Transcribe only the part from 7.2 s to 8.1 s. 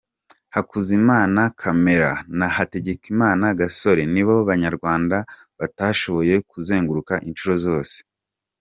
inshuro zose.